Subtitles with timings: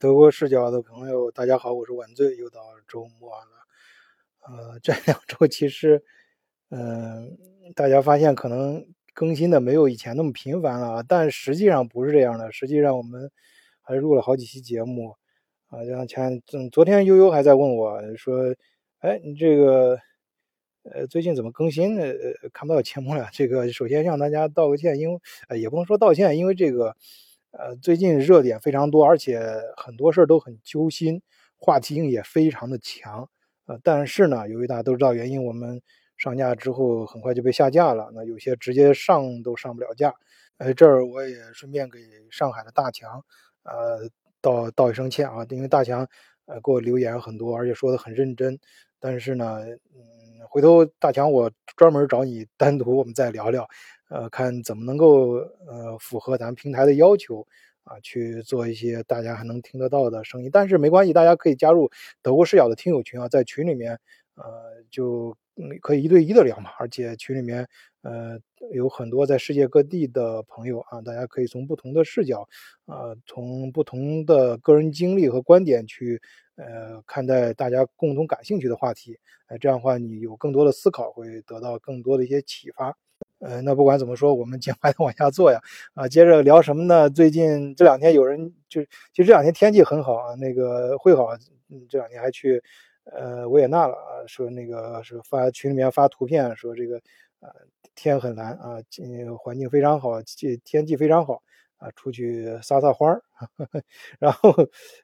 [0.00, 3.46] 德国视角的朋友，大家好，我是晚醉，又到周末了。
[4.46, 6.04] 呃，这两周其实，
[6.70, 7.36] 嗯，
[7.74, 12.52] 大家发现可能更新的没有以前那么频繁了，但实际上不是这样的。
[12.52, 13.28] 实际上我们
[13.82, 15.16] 还录了好几期节目
[15.66, 15.84] 啊。
[15.84, 16.40] 像前
[16.70, 18.54] 昨天悠悠还在问我说
[19.02, 19.98] ：“哎，你这个
[20.84, 21.98] 呃最近怎么更新？
[21.98, 22.14] 呃，
[22.52, 25.18] 看不到节目了。”这个首先向大家道个歉，因为
[25.48, 26.94] 呃也不能说道歉，因为这个。
[27.58, 29.40] 呃，最近热点非常多，而且
[29.76, 31.20] 很多事儿都很揪心，
[31.58, 33.28] 话题性也非常的强。
[33.66, 35.82] 呃，但是呢，由于大家都知道原因，我们
[36.16, 38.10] 上架之后很快就被下架了。
[38.14, 40.14] 那有些直接上都上不了架。
[40.58, 41.98] 呃，这儿我也顺便给
[42.30, 43.24] 上海的大强，
[43.64, 44.08] 呃，
[44.40, 46.08] 道道一声歉啊，因为大强
[46.46, 48.56] 呃给我留言很多，而且说的很认真。
[49.00, 53.68] 但是呢，嗯，回头大强我专门找你单独我们再聊聊。
[54.08, 55.32] 呃，看怎么能够
[55.66, 57.46] 呃符合咱们平台的要求
[57.84, 60.50] 啊，去做一些大家还能听得到的声音。
[60.52, 61.90] 但是没关系，大家可以加入
[62.22, 63.98] 德国视角的听友群啊，在群里面
[64.34, 65.36] 呃就
[65.82, 66.70] 可以一对一的聊嘛。
[66.78, 67.68] 而且群里面
[68.02, 68.38] 呃
[68.72, 72.48] 有很多在世界各地的朋友啊，大家可以从不同的视角
[72.86, 76.20] 啊，从不同的个人经历和观点去
[76.56, 79.18] 呃看待大家共同感兴趣的话题。
[79.48, 82.96] 哎，这样的话你有更多的思考，会得到更多的一些启发。
[83.40, 85.60] 呃，那不管怎么说，我们尽快的往下做呀。
[85.94, 87.08] 啊，接着聊什么呢？
[87.10, 90.34] 最近这两天有人就，其实这两天天气很好啊。
[90.34, 91.28] 那个会好，
[91.70, 92.62] 嗯，这两天还去
[93.04, 94.26] 呃维也纳了啊。
[94.26, 96.96] 说那个是发群里面发图片，说这个
[97.40, 97.48] 呃
[97.94, 98.78] 天很蓝啊，
[99.38, 101.42] 环境非常好，天天气非常好
[101.78, 103.22] 啊，出去撒撒欢儿。
[104.18, 104.52] 然后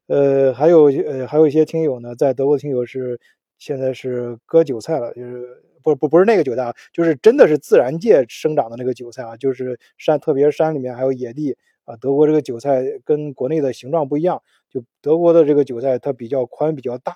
[0.09, 3.21] 呃还有呃还有一些听友呢，在德国听友是
[3.59, 5.63] 现在是割韭菜了，就是。
[5.85, 11.95] 不不不是那个韭菜啊，就是真的是自然界生长的那个韭菜啊，就是山，特别是山里面还有野地啊。
[11.97, 17.13] 德国这个韭菜跟国内的形状不一样，就德国的这个韭菜它比较宽比较大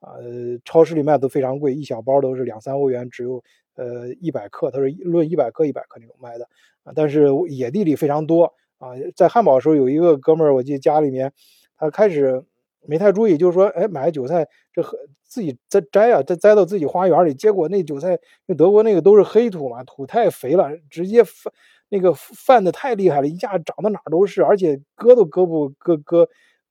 [0.00, 0.20] 啊，
[0.66, 3.42] 超市里卖都非常贵，一小包都是两三欧元，只有
[3.74, 6.46] 呃一百克，它是论一百克一百克那种卖的
[6.84, 6.92] 啊。
[6.94, 11.32] 但是野地里非常多啊，在汉堡的时候有一个哥们儿，我记得家里面
[11.78, 12.44] 他开始。
[12.86, 21.50] 没太注意，就是说，哎，买韭菜，这和自己在摘啊，再栽到自己花园里，结果那韭菜，那德国那个都是黑土嘛，土太肥了，直接泛
[21.88, 26.28] 那个泛的太厉害了，一下长到哪儿都是，而且割都割不割割，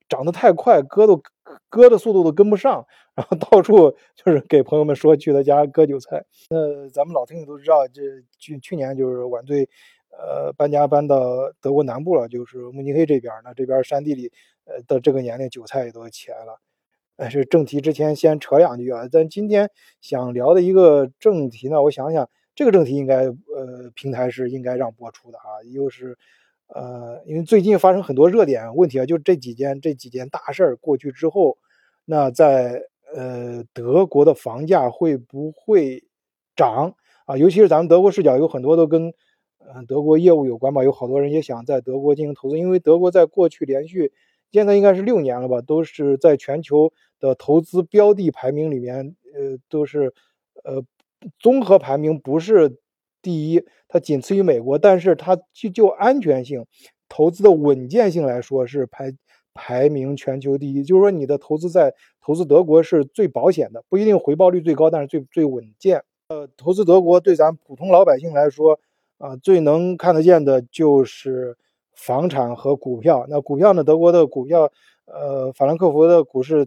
[0.08, 1.22] 长得太快，割都
[1.68, 6.24] 割的速度都跟不上，然后到处就是给朋友们说去他家割韭菜。
[6.50, 8.02] 那咱们老听友都知道，这
[8.38, 9.68] 去去年就是晚队。
[10.12, 11.16] 呃，搬家搬到
[11.62, 14.32] 德国南部了，就是慕尼黑这边那这边山地里，
[14.70, 16.60] 呃的这个年龄，韭菜也都起来了。
[17.16, 19.70] 但是正题之前先扯两句啊，咱今天
[20.00, 26.16] 想聊的一个正题呢，我想想，这个正题应该呃平台是应该让播出的啊，又是
[26.68, 31.58] 呃，因为最近发生很多热点问题啊，就这几件这几件大事儿过去之后，
[32.04, 36.04] 那在呃德国的房价会不会
[36.56, 36.94] 涨
[37.26, 37.36] 啊？
[37.36, 39.12] 尤其是咱们德国视角有很多都跟。
[39.72, 40.82] 嗯，德国业务有关吧？
[40.82, 44.10] 有好多人也想在德国进行投资，因为德国在过去连续
[44.50, 50.12] 现在应该是六年了吧，都是在全球的投资标的排名里面，呃，都是
[50.64, 50.82] 呃
[51.38, 52.78] 综合排名不是
[53.22, 56.66] 第一，它仅次于美国，但是它就就安全性、
[57.08, 59.12] 投资的稳健性来说是排
[59.54, 60.82] 排名全球第一。
[60.82, 66.02] 就是说，你的投资在投资德国是最保险的，不一定回报率最高，但是最最稳健。
[66.28, 68.78] 呃，投资德国对咱普通老百姓来说。
[69.18, 71.58] 啊，最能看得见的就是
[71.94, 73.26] 房产和股票。
[73.28, 73.84] 那股票呢？
[73.84, 74.70] 德国的股票，
[75.06, 76.66] 呃，法兰克福的股市，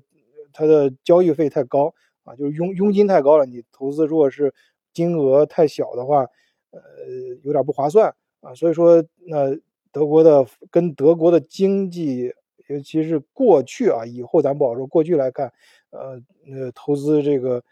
[0.52, 3.46] 它的交易费太高啊，就是佣佣金太高了。
[3.46, 4.54] 你投资如果是
[4.94, 6.22] 金额太小的话，
[6.72, 6.80] 呃，
[7.44, 8.54] 有点不划算啊。
[8.54, 9.56] 所以说，那
[9.92, 12.34] 德国的跟德国的经济，
[12.68, 14.86] 尤其是过去啊，以后咱不好说。
[14.88, 15.52] 过去来看，
[15.92, 17.64] 呃，那投资这个，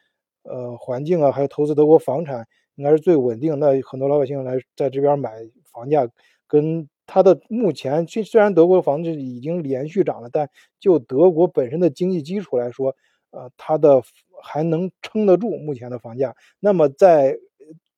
[0.43, 2.47] 呃，环境啊，还有投资德国房产。
[2.75, 3.59] 应该是最稳定。
[3.59, 5.33] 那很多老百姓来在这边买
[5.71, 6.07] 房价，
[6.47, 12.95] 跟它的目前虽虽然德国的房子已经连续涨了，但就德国本身的经济基础来说，
[13.31, 14.01] 呃，它的
[14.43, 16.35] 还能撑得住目前的房价。
[16.59, 17.37] 那么在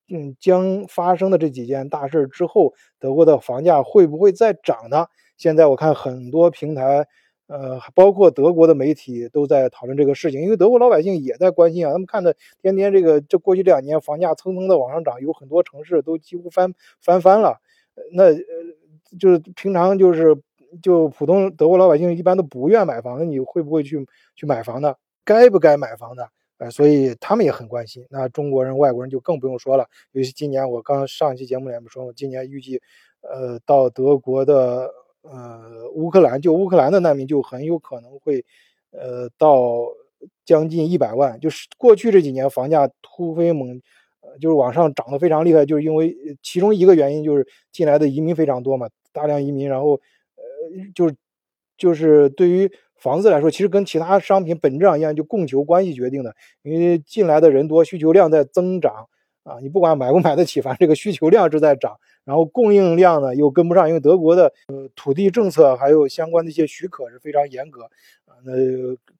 [0.09, 5.07] 嗯将发生的这几件大事之后，德国的房价会不会再涨呢？
[5.37, 7.07] 现在我看很多平台。
[7.47, 11.91] 呃，包括德国的媒体都在讨论这个事情，因为德国老百姓也在关心啊。
[11.91, 17.59] 他们看的天天这个，这过去这两年房价蹭蹭的往上涨，有很多城市都几乎翻翻番了。
[18.13, 18.33] 那呃，
[19.19, 20.35] 就是平常就是
[20.81, 24.05] 就普通德国老百姓一般都不愿买房，那你会不会去
[24.35, 24.95] 去买房呢？
[25.23, 26.23] 该不该买房呢？
[26.57, 28.05] 呃，所以他们也很关心。
[28.09, 29.87] 那中国人、外国人就更不用说了。
[30.11, 32.81] 尤其今年，我刚上一期节目里面说，我今年预计，
[33.21, 34.91] 呃，到德国的。
[35.25, 38.43] 呃乌克兰，就乌克兰的难民就很有可能会
[38.91, 39.85] 呃到
[40.43, 41.39] 将近一百万。
[41.39, 43.81] 就是过去这几年房价突飞猛，
[44.39, 49.91] 就是往上涨得非常厉害，就是因为其中一个原因就是进来的移民非常多嘛，大量移民，然后
[50.35, 50.43] 呃
[50.93, 51.15] 就是
[51.77, 59.07] 就是对于房子来说，其实跟其他商品本质上一样，就供求关系决定的，因为进来的人多，需求量在增长。
[59.43, 67.83] 啊，你不管买不买得起，反正这个需求量是在涨，然后供应量呢又跟不上，因为德国的呃土地政策还有相关的一些许可是非常严格
[68.25, 68.53] 啊，那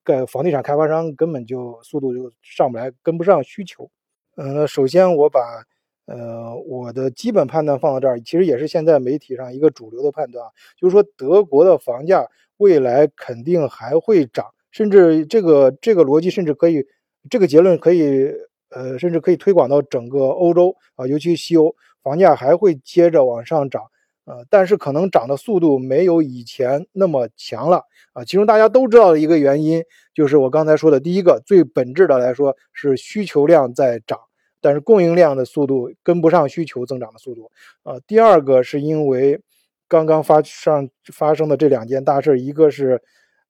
[0.01, 3.92] 盖房地产开发商根本就速度就上不来，跟不上需求。
[4.38, 5.63] 嗯，首先我把
[6.06, 10.45] 呃我的基本判断放到这儿，其实也是现在媒体上一个主流的判断，
[10.75, 12.27] 就是说德国的房价
[12.57, 16.85] 未来肯定还会涨，甚至这个这个逻辑甚至可以，
[17.30, 18.31] 这个结论可以。
[18.75, 23.83] 呃，甚至可以推广到整个欧洲啊，尤其西欧，房价还会接着往上涨，
[24.25, 27.83] 呃，但是可能涨的速度没有以前那么强了
[28.13, 28.23] 啊。
[28.23, 29.83] 其中大家都知道的一个原因，
[30.13, 34.19] 就是我刚才说的第一个，最本质的来说是需求量在涨，
[34.61, 37.51] 但是供应量的速度跟不上需求增长的速度
[37.83, 37.99] 啊。
[38.07, 39.41] 第二个是因为
[39.87, 43.01] 刚刚发上发生的这两件大事，一个是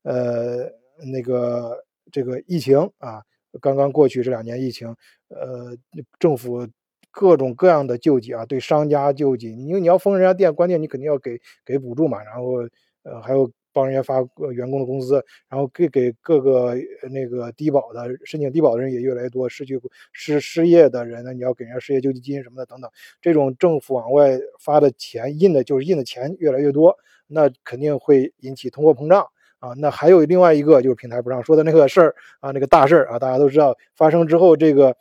[0.01, 0.71] 呃
[1.11, 3.21] 那个这个疫情啊。
[3.61, 4.87] 刚刚过去这两年疫情，
[5.27, 5.77] 呃，
[6.17, 6.67] 政府
[7.13, 12.68] 各种各样的救济啊，对商家救济，因为你要封人家店关店，你肯定要给给补助嘛，然后
[13.04, 14.15] 呃还有帮人家发
[14.51, 16.75] 员工的工资，然后给给各个
[17.12, 19.80] 那个低保的申请低保的人也越来越多，失去
[20.12, 22.89] 失失业的人呢，你要给人家失业救济金什么的等等，
[23.21, 29.27] 这种政府往外发的钱印的就是印的钱越来越多，那肯定会引起通货膨胀。
[29.60, 34.94] 啊，那还有另外一个就是平台不让说的那个事儿啊，那个大事儿啊，大家都知道发生之后，这个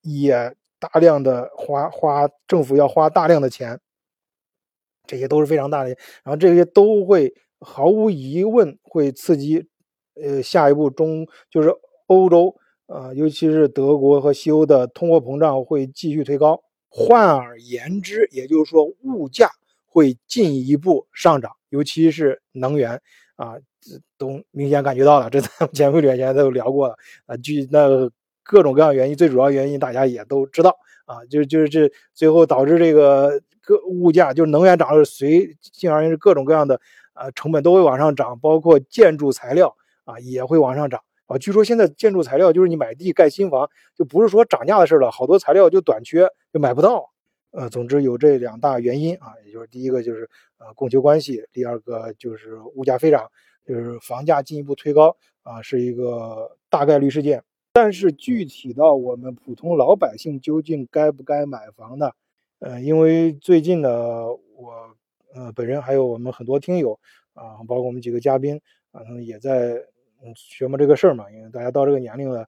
[0.00, 3.78] 也大量的花花政府要花大量的钱，
[5.06, 5.90] 这些都是非常大的，
[6.24, 9.68] 然后这些都会毫无疑问会刺激，
[10.20, 11.72] 呃，下一步中就是
[12.08, 12.56] 欧洲
[12.86, 19.48] 啊，尤其是德国和西欧的通货膨胀会继续推高，换而言之，也就是说物价
[19.86, 23.00] 会进一步上涨，尤其是能源。
[23.36, 23.56] 啊，
[24.18, 26.94] 都明显感觉到了，这咱们前面里面都聊过了
[27.26, 27.36] 啊。
[27.38, 28.08] 据那
[28.42, 36.80] 各种各样原因，最主要原因大家也都知道啊，就就是这最后导致这个各物价，就是能源涨了，随进而言之各种各样的
[37.12, 41.38] 啊成本都会往上涨，包括建筑材料啊也会往上涨啊。
[41.38, 47.10] 据说现在建筑材料就是你买地盖新房，就不是说涨价的事了，好多材料就短缺，就买不到。
[47.52, 50.28] 呃，总之有这两大原因啊，也就是第一个就是
[50.58, 53.30] 呃供求关系，第二个就是物价飞涨，
[53.66, 57.44] 就是房价进一步推高啊，是一个大概率事件。
[57.72, 62.10] 但是具体到我们普通老百姓究竟该不该买房呢？
[62.58, 64.26] 呃，因为最近呢，
[64.56, 64.96] 我
[65.34, 66.98] 呃本人还有我们很多听友
[67.34, 68.60] 啊，包括我们几个嘉宾
[68.92, 69.82] 啊，他们也在
[70.58, 72.46] 琢磨这个事儿嘛，因为大家到这个年龄了。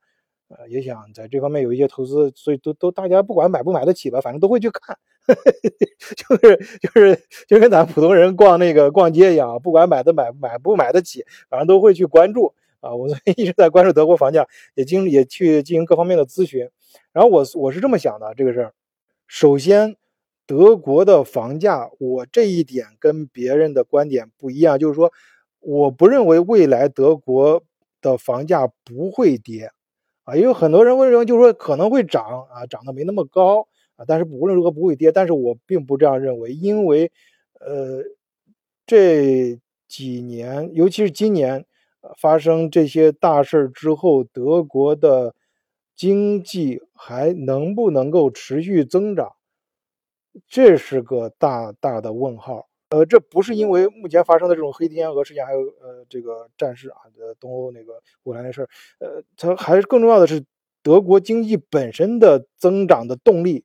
[0.48, 4.96] 呃，也想在这方面有一些投资，所以都都大家不管买不买得起吧，反正都会去看，
[5.26, 7.18] 就是就是
[7.48, 12.94] 就跟咱普通人逛那个逛街一样，不管买的买买不买得起，反正都会去关注啊。
[12.94, 16.68] 我 一直在关注德国房价，也经也去进行各方面的咨询。
[17.12, 18.74] 然后我我是这么想的，这个事儿，
[19.26, 19.96] 首先
[20.46, 25.12] 德国的房价，我这一点跟别人的观点不一样，就是说
[25.60, 27.62] 我不认为未来德国
[28.00, 29.70] 的房价不会跌。
[30.24, 35.12] 啊，也有很多人会认为，就是说可能会涨啊，涨得没那么高啊，但是无论如何不会跌。
[35.12, 37.12] 但是我并不这样认为，因为，
[37.60, 38.02] 呃，
[38.86, 41.66] 这几年，尤其是今年
[42.18, 45.34] 发生这些大事之后，德国的
[45.96, 49.32] 经济还能不能够持续增长，
[50.48, 52.68] 这是个大大的问号。
[52.90, 57.94] 呃，这不是因为目前发生的这种黑天鹅事件，还有呃这个战事啊，呃东欧那个
[58.24, 58.68] 乌克兰的事儿，
[59.00, 60.44] 呃，它还是更重要的是
[60.82, 63.64] 德国经济本身的增长的动力，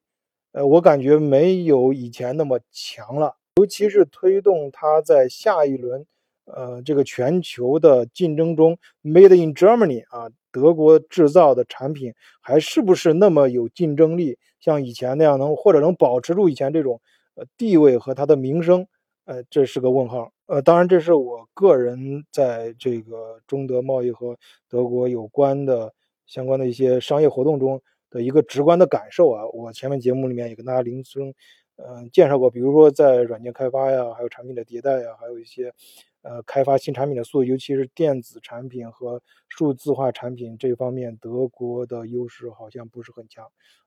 [0.51, 6.07] 呃，我感觉没有以前那么强了，尤其是推动它在下一轮，
[6.53, 17.01] 呃，这个全球的竞争中，Made in Germany 啊，德国制造的产品还是不是那么有竞争力，像以前那样能或者能保持住以前这种
[17.35, 18.87] 呃地位和它的名声。
[19.25, 20.33] 呃，这是个问号。
[20.47, 24.35] 呃，当然，这是我个人在这个中德贸易和
[24.67, 25.93] 德国有关的
[26.25, 27.79] 相关的一些商业活动中
[28.09, 29.45] 的一个直观的感受啊。
[29.53, 31.31] 我前面节目里面也跟大家零星
[31.75, 35.71] 嗯介绍过，比如说在软件开发呀，还有产品的迭代呀，还有一些
[36.21, 43.45] 呃开发新产品的速度，尤其是电子产品和数字化产品这方面，德国的优势好像不是很强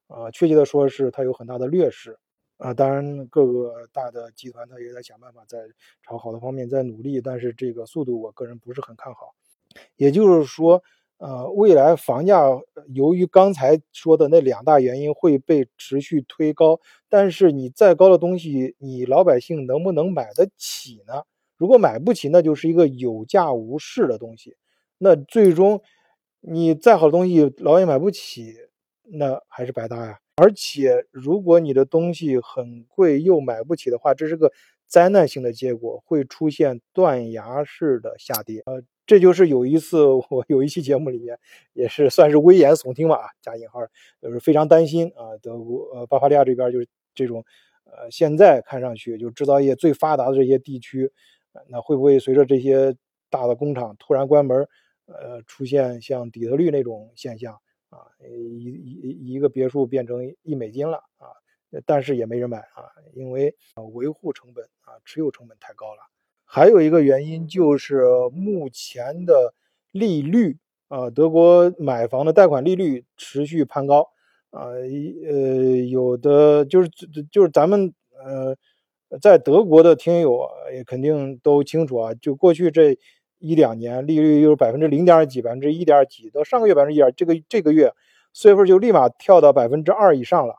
[0.08, 0.30] 啊。
[0.30, 2.18] 确切的说，是它有很大的劣势。
[2.58, 5.58] 啊，当然各个大的集团它也在想办法，在
[6.04, 9.34] 朝好的方面在努力，但是这个速度我个人不是很看好。
[9.96, 10.80] 也就是说，
[11.18, 12.44] 呃，未来房价
[12.94, 21.24] 由于刚才说的那两大原因会被持续推高，但是你再高的东西，你老百姓能不能买得起呢？
[21.62, 24.56] 如果买不起，那就是一个有价无市的东西，
[24.98, 25.80] 那最终
[26.40, 28.52] 你再好的东西，老也买不起，
[29.04, 30.18] 那还是白搭呀。
[30.34, 34.50] 而且，如果你的东西很贵又买不起的话，这是个
[34.88, 38.60] 灾难性的结果，会出现断崖式的下跌。
[38.66, 41.38] 呃，这就是有一次我有一期节目里面
[41.74, 43.78] 也是算是危言耸听吧，加引号，
[44.20, 47.44] 就是非常担心啊，德国呃巴伐利亚这边就是这种，
[47.84, 51.12] 呃，现在看上去就制造业最发达的这些地区。
[51.68, 52.96] 那会不会随着这些
[53.30, 54.66] 大的工厂突然关门，
[55.06, 57.54] 呃，出现像底特律那种现象
[57.90, 57.98] 啊？
[58.20, 61.28] 一一一个别墅变成一美金了啊？
[61.86, 66.00] 但是也没人买啊，因为啊维护成本啊，持有成本太高了。
[66.44, 69.54] 还有一个原因就是目前的
[69.90, 74.10] 利率啊，德国买房的贷款利率持续攀高
[74.50, 76.88] 啊，呃，有的就是
[77.30, 77.92] 就是咱们
[78.24, 78.56] 呃。
[79.20, 82.96] 在德国的听友也肯定都清楚啊，就过去这
[83.38, 87.92] 一两年，利率又是百分之零点几、百分之一点几，到上个月百分之一点，这个这个月
[88.32, 90.56] 四月份就立马跳到百分之二以上了。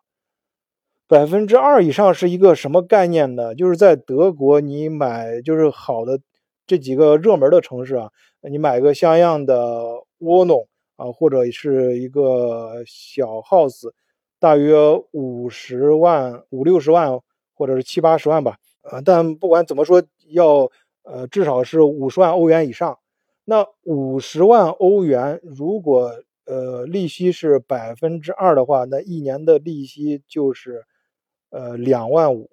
[1.07, 3.55] 百分之二以上是一个什么概念呢？
[3.55, 6.19] 就是在德国，你买就是好的
[6.67, 9.83] 这几个热门的城市啊，你买个像样的
[10.19, 13.91] 窝弄啊，或者是一个小 house，
[14.39, 14.75] 大约
[15.11, 17.19] 五十万、五六十万。
[17.63, 20.69] 或者是七八十万吧，呃，但不管怎么说，要
[21.03, 22.99] 呃至少是五十万欧元以上。
[23.45, 26.11] 那五十万欧元，如果
[26.45, 30.83] 呃利息是百分之二的话，那一年的利息就是
[31.51, 32.51] 呃两万五，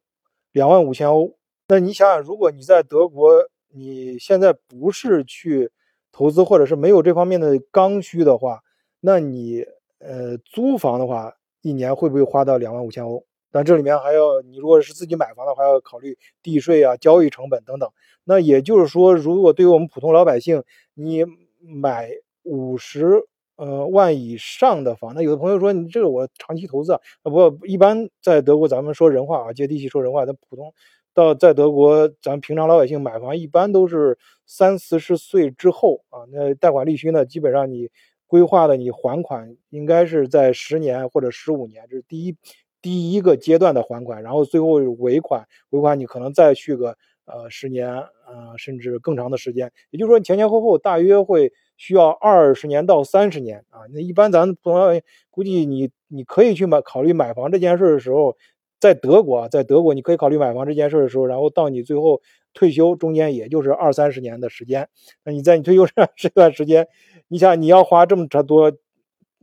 [0.53, 1.37] 两万五千欧。
[1.67, 5.73] 那你想想，如果你在德国，你现在不是去
[6.13, 8.61] 投资，或者是没有这方面的刚需的话，
[9.01, 9.67] 那你
[9.99, 13.25] 呃租房的话，一年会不会花到两万五千欧？
[13.51, 17.91] 但这里面还要，你如果是自己买房的话，要考虑地税啊、交易成本等等。
[18.25, 20.63] 那也就是说，如果对于我们普通老百姓，
[20.95, 21.25] 你
[21.61, 22.11] 买
[22.43, 23.25] 五十
[23.57, 30.73] 呃万以上的房，那有的朋友说，你这个我长期投资啊，不，一般在德国咱们说人话啊，接地气说人话，咱普通
[31.13, 34.17] 到在德国，咱平常老百姓买房一般都是
[34.47, 37.91] 三四十岁之后啊，那贷款利息呢，基本上你
[38.27, 42.37] 规划的你还款应该是在十年或者十五年，这是第一。
[42.83, 44.67] 第一个阶段的还款，然后最后
[44.99, 46.97] 尾款，尾款你可能再续个
[47.27, 53.81] 呃十年，呃甚至更长的时间，也就是说前前后后大约会需要二十年到三十年啊。
[53.93, 58.37] 那一般咱朋友估计你你可以去买考虑买房这件事的时候，
[58.81, 62.23] 在德国，在德国你可以考虑买房这件事的时候，然后到你最后
[62.55, 64.89] 退休中间也就是二三十年的时间。
[65.25, 66.89] 那你在你退休这 这段时间，
[67.29, 68.73] 你想你要花这么长多。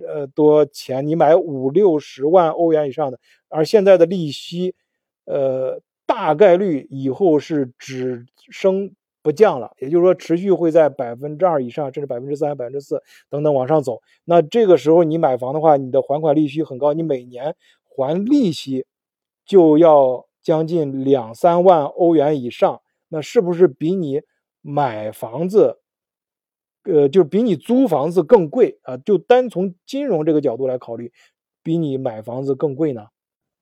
[0.05, 1.05] 呃，多钱？
[1.07, 4.75] 你买五六十万欧元以上的，而现在的利息，
[5.25, 14.01] 呃，大概率以后是只升不降了，也就是说，持续会在百分之二以上，甚至百分之三、百分之四等等往上走。
[14.25, 18.85] 那这个时候你买房的话，你的还款利息很高，你每年还利息
[19.45, 24.21] 就要将近两三万欧元以上，那是不是比你
[24.61, 25.79] 买房子？
[26.87, 28.95] 呃，就是比你租房子更贵啊！
[28.97, 31.11] 就单从金融这个角度来考虑，
[31.61, 33.07] 比你买房子更贵呢。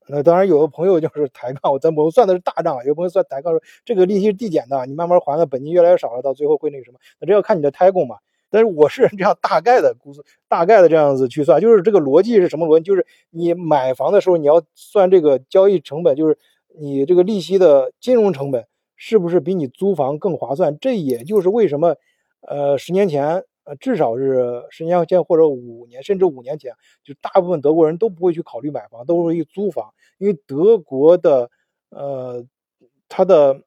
[0.08, 2.86] 那当然，有的朋友就是抬杠，咱不算的是大账。
[2.86, 7.00] 有朋友算抬杠说，这个利息是递减的，你慢慢还的本金越来越少了，到最后会那个什么？
[7.20, 8.18] 那这要看你的胎供嘛。
[8.52, 12.84] 但是我是这样大概的估算，大概的这样子去算，就是这个逻辑是什么逻辑？
[12.84, 16.38] 就是你买房的时候，你要算这个交易成本，就是
[16.80, 20.78] 你这个利息的金融成本是不是比你租房更划算？
[20.80, 21.96] 这也就是为什么。
[22.48, 26.74] 呃，十年前，呃，至少是十年前或者五年，甚至五年前，
[27.04, 31.50] 就大部分德国人都不会去考虑买房，都会去租房，因为德国的，
[31.90, 32.46] 呃，
[33.10, 33.62] 它的，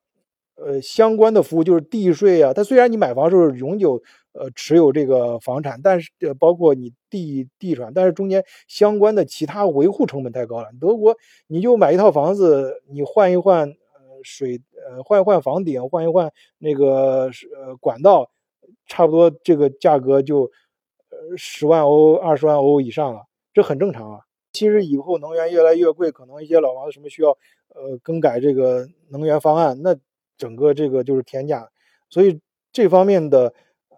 [0.56, 2.52] 呃，相关的服务就是地税啊。
[2.52, 4.00] 它虽然你买房就是永久，
[4.32, 10.68] 呃，持有这个房产，但是呃，包括你地地产，但是中间相关的其他维护成本太高了。
[10.80, 11.16] 德国
[11.48, 13.74] 你就买一套房子，你换一换，呃，
[14.22, 18.30] 水，呃，换一换房顶，换一换那个呃管道。
[18.86, 20.50] 差不多这个价格就，
[21.10, 23.22] 呃，十万欧、二十万欧以上了，
[23.52, 24.20] 这很正常啊。
[24.52, 27.30] 其实以后能源越来越贵，可能一些老房子什么需要，
[27.74, 29.94] 呃，更改这个能源方案，那
[30.36, 31.68] 整个这个就是天价。
[32.08, 32.40] 所以
[32.72, 33.52] 这方面的，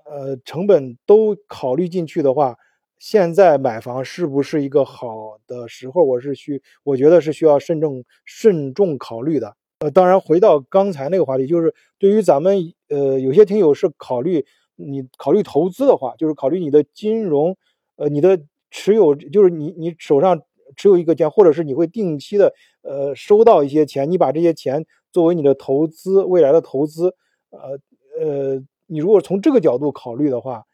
[0.05, 2.57] 呃，成本都考虑进去的话，
[2.99, 6.03] 现在买房是不是一个好的时候？
[6.03, 9.57] 我是需，我觉得是需要慎重慎重考虑的。
[9.79, 14.45] 呃，当然回到刚才那个话题，就是对于咱们呃有些听友是考虑
[14.81, 17.57] 你考虑投资的话，就是考虑你的金融，
[17.97, 20.41] 呃，你的持有，就是你你手上
[20.77, 27.15] 持有一个钱，或者是你会定期的呃收到一些钱，你把这些钱作为你的投资未来的投资，
[27.51, 27.79] 呃
[28.21, 30.65] 呃，你如果从这个角度考虑的话。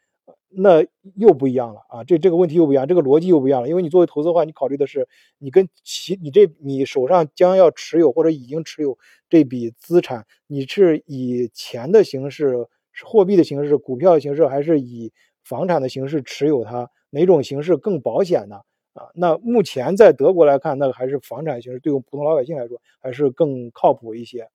[0.59, 0.83] 那
[1.17, 2.05] 又不一样了啊！
[2.05, 3.69] 这这个问题又不一样，这个逻辑又不一样了。
[3.69, 5.07] 因为你作为投资的话，你考虑的是
[5.39, 8.97] 你跟其你这你手上将要持有或者已经持有
[9.29, 12.69] 这笔资产，你是以钱的形式、
[13.05, 15.12] 货币的形式、股票的形式，还是以
[15.45, 16.91] 房产的形式持有它？
[17.11, 18.57] 哪种形式更保险呢？
[18.95, 24.49] 啊，那目前在德国来看，那个还是房产形式，对我们普通老百姓来说还是更靠谱一些。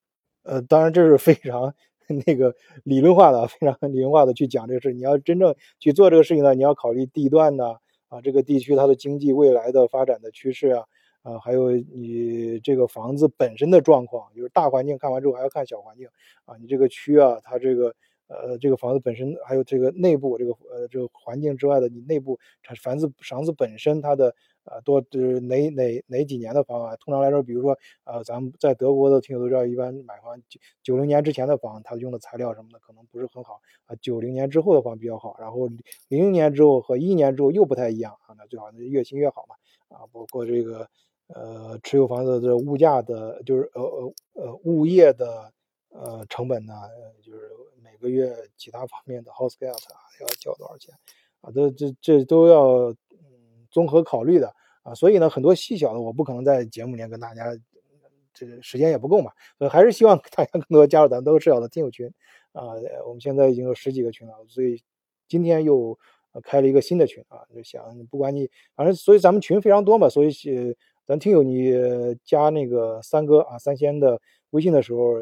[0.43, 1.73] 呃，当然这是非常。
[2.25, 4.91] 那个理论化的，非常理论化的去讲这个事。
[4.91, 7.75] 你要真正去做这个事情呢，你要考虑地段呢，
[8.09, 10.83] 啊，这个地区它的经济未来的发展的趋势啊，
[11.21, 16.09] 啊，还有你这个房子本身的状况，就是大环境看完之后还要看小环境
[16.43, 17.95] 啊，你这个区啊，它这个
[18.31, 24.33] 呃这个房子本身还有这个内部这个呃这个环境之外的，你内部产房子房子本身它的。
[24.63, 26.95] 啊，多是哪哪哪几年的房啊？
[26.97, 33.95] 通常来说，比如说，呃，咱们在德国的听友都知道，一般买房九九零年之前的房，它用的材料什么的可能不是很好啊。
[33.99, 35.65] 九零年之后的房比较好，然后
[36.09, 38.35] 零零年之后和一年之后又不太一样啊。
[38.37, 39.55] 那最好是越新越好嘛
[39.97, 40.05] 啊。
[40.11, 40.87] 包括这个
[41.33, 45.51] 呃，持有房子的物价的，就是呃呃呃物业的
[45.91, 46.73] 呃成本呢，
[47.21, 47.51] 就是
[47.83, 50.93] 每个月其他方面的 house gas 啊要交多少钱
[51.41, 51.51] 啊？
[51.53, 52.97] 这这这都要嗯。
[53.71, 57.57] 综合考虑的啊，所以呢，很多细小的我不可能在节目里面跟大家，
[58.33, 62.05] 这个时间也不够嘛，所以还是希望大家更多加入咱都知道的听友群
[62.51, 62.73] 啊。
[63.07, 64.83] 我们现在已经有十几个群了，所以
[65.29, 65.97] 今天又
[66.43, 70.29] 开了一个新的群啊，就想不管你反正，所以咱们群非常多嘛，所以
[71.05, 71.71] 咱听友你
[72.25, 74.19] 加那个三哥啊三仙的
[74.49, 75.21] 微信的时候，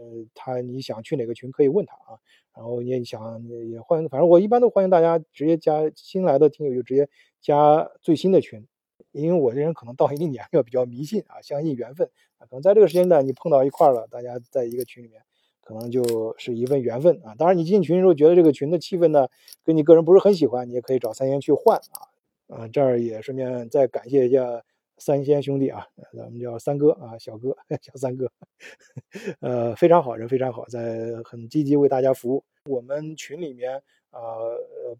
[0.00, 2.18] 呃，他你想去哪个群可以问他啊。
[2.56, 7.08] 然后你也想也欢迎，反正我一般都欢迎大家直接加新来的听友就直接
[7.40, 8.66] 加最新的群，
[9.12, 15.22] 因为我这人可能到一定年龄比较迷信啊，相信缘分啊，可能在这个时间段你碰到一块了，大家在一个群里面，
[15.62, 17.34] 可能就是一份缘分啊。
[17.38, 19.28] 当然你进群的时候觉得这个群的气氛呢
[19.62, 22.10] 跟你个人不是很喜欢，你也可以找三言去换啊。
[22.48, 24.64] 啊，这儿也顺便再感谢一下。
[25.00, 25.84] 三仙兄弟啊，
[26.16, 28.30] 咱们叫三哥啊，小哥 小三哥，
[29.40, 32.44] 呃，非常好人，非常好，在很积极为大家服务。
[32.68, 34.20] 我们群里面啊，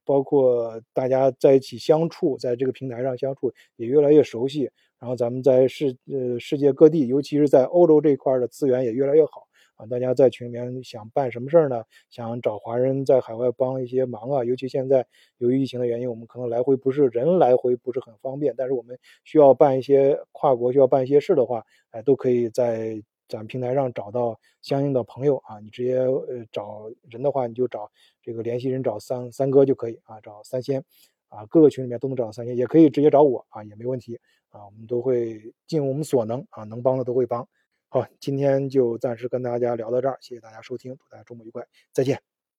[0.05, 4.71] 包括大家在一起相处，在这个平台上相处也越来越熟悉。
[4.99, 9.47] 然后咱们在世呃世界各地，尤其是在欧洲这一块的资源也越来越好。
[9.81, 11.83] 啊，大家在群里面想办什么事儿呢？
[12.11, 15.07] 想找华人在海外帮一些忙啊，尤其现在
[15.39, 25.59] 由于疫情的原因，我们可能来回不是人来回不是很方便，但是我们需要办一些跨国需要办一些事的话，哎，都可以在咱平台上找到相应的朋友啊。
[25.61, 27.91] 你直接呃找人的话，你就找
[28.23, 30.85] 这个联系人找三三哥就可以啊，找三仙
[31.29, 37.49] 啊，各个群里面都能找到三仙，也可以直接找我啊，也没问题啊，我们都会尽我们所能啊，能帮的都会帮。
[37.93, 42.30] 好，今天就暂时跟大家聊到这儿，谢谢大家收听，祝大家周末愉快，再见。